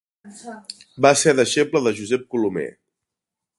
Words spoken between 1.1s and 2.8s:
ser deixeble de Josep Colomer.